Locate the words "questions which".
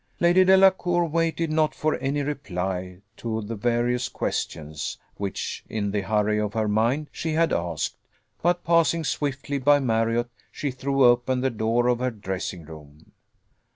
4.09-5.63